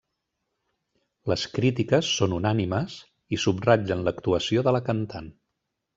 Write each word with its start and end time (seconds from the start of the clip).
Les 1.31 1.43
crítiques 1.57 2.09
són 2.21 2.33
unànimes 2.37 2.95
i 3.37 3.41
subratllen 3.47 4.03
l'actuació 4.09 4.65
de 4.69 4.75
la 4.79 4.83
cantant. 4.89 5.29